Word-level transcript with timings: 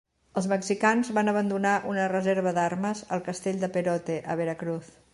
Els 0.39 0.45
mexicans 0.53 1.11
van 1.17 1.29
abandonar 1.33 1.75
una 1.91 2.07
reserva 2.15 2.57
d'armes 2.61 3.07
al 3.19 3.25
castell 3.31 3.63
de 3.67 3.73
Perote, 3.79 4.21
a 4.37 4.41
Veracruz. 4.45 4.95